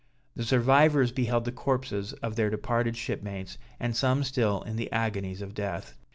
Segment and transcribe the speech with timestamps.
[0.35, 5.43] The survivors beheld the corpses of their departed shipmates, and some still in the agonies
[5.43, 5.93] of death.